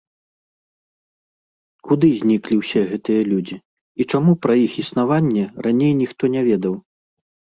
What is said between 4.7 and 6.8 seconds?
існаванне раней ніхто не ведаў?